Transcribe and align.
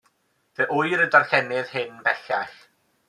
Fe 0.59 0.65
ŵyr 0.77 1.03
y 1.05 1.07
darllenydd 1.17 1.75
hyn 1.75 2.01
bellach. 2.09 2.57